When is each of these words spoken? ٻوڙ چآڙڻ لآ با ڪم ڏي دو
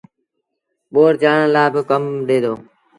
ٻوڙ 0.91 1.11
چآڙڻ 1.21 1.47
لآ 1.53 1.63
با 1.73 1.81
ڪم 1.89 2.03
ڏي 2.27 2.37
دو 2.43 2.53